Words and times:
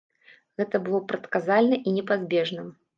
Гэта 0.61 0.81
было 0.89 1.03
прадказальна 1.13 1.83
і 1.87 1.97
непазбежна. 2.03 2.71